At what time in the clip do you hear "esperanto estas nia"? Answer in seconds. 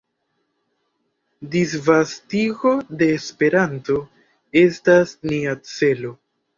3.21-5.59